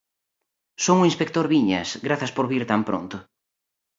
Son 0.85 0.97
o 0.99 1.07
inspector 1.11 1.45
Viñas, 1.53 1.89
grazas 2.07 2.31
por 2.35 2.45
vir 2.51 2.63
tan 2.71 2.81
pronto. 2.89 3.17